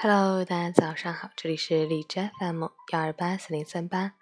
[0.00, 4.12] Hello，大家早上好，这里是荔枝 FM 幺二八四零三八，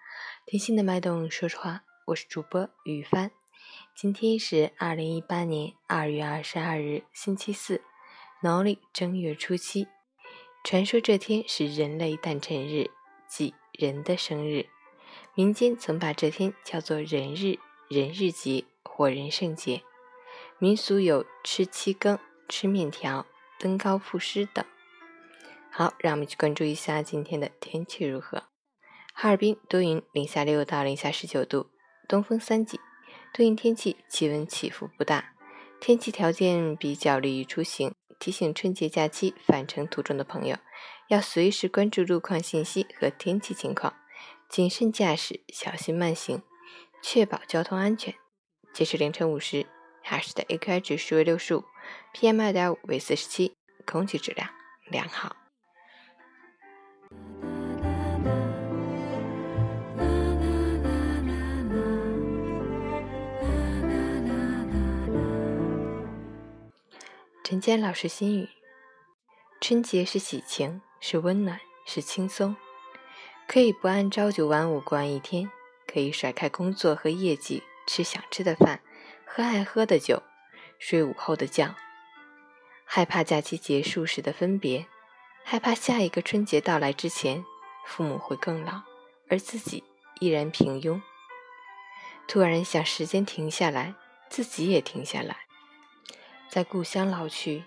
[0.47, 3.29] 听心的脉动说实话，我是主播雨帆。
[3.95, 7.83] 今天是二零一八年二月二十二日，星期四，
[8.41, 9.87] 农历正月初七。
[10.63, 12.89] 传说这天是人类诞辰日，
[13.29, 14.65] 即人的生日。
[15.35, 19.83] 民间曾把这天叫做人日、人日节或人圣节。
[20.57, 22.17] 民俗有吃七羹、
[22.49, 23.27] 吃面条、
[23.59, 24.65] 登高赋诗等。
[25.71, 28.43] 好，让我们去关注一下今天的天气如何。
[29.13, 31.69] 哈尔滨多云，零下六到零下十九度，
[32.07, 32.79] 东风三级。
[33.33, 35.33] 多云天气，气温起伏不大，
[35.79, 37.93] 天气条件比较利于出行。
[38.19, 40.57] 提醒春节假期返程途中的朋友，
[41.07, 43.93] 要随时关注路况信息和天气情况，
[44.49, 46.41] 谨慎驾驶，小心慢行，
[47.03, 48.15] 确保交通安全。
[48.73, 49.67] 截至凌晨五时，
[50.01, 51.63] 哈市的 AQI 指数为六十五
[52.13, 53.53] ，PM 二点五为四十七，
[53.85, 54.49] 空气质量
[54.89, 55.35] 良好。
[67.49, 68.49] 陈坚老师心语：
[69.61, 72.57] 春节是喜庆，是温暖，是轻松，
[73.47, 75.49] 可以不按朝九晚五过完一天，
[75.87, 78.81] 可以甩开工作和业绩，吃想吃的饭，
[79.25, 80.21] 喝爱喝的酒，
[80.77, 81.73] 睡午后的觉。
[82.83, 84.85] 害怕假期结束时的分别，
[85.45, 87.45] 害怕下一个春节到来之前，
[87.85, 88.81] 父母会更老，
[89.29, 89.85] 而自己
[90.19, 91.01] 依然平庸。
[92.27, 93.95] 突然想时间停下来，
[94.27, 95.46] 自己也停下来。
[96.49, 97.65] 在故乡老去，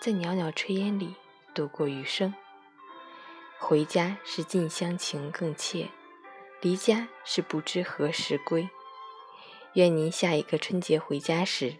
[0.00, 1.14] 在袅袅炊烟里
[1.54, 2.34] 度过余生。
[3.58, 5.88] 回家是近乡情更切，
[6.60, 8.68] 离家是不知何时归。
[9.72, 11.76] 愿您下一个春节回家时，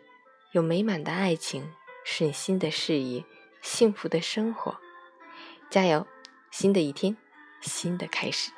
[0.52, 1.70] 有美满的爱情、
[2.02, 3.24] 顺心的事业、
[3.60, 4.78] 幸福的生活。
[5.69, 6.06] 加油！
[6.50, 7.14] 新的一天，
[7.60, 8.50] 新的开始。